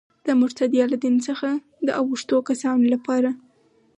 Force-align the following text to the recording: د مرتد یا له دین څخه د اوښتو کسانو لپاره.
د 0.25 0.27
مرتد 0.39 0.71
یا 0.79 0.85
له 0.91 0.97
دین 1.03 1.15
څخه 1.27 1.49
د 1.85 1.87
اوښتو 1.99 2.37
کسانو 2.49 2.85
لپاره. 2.93 3.29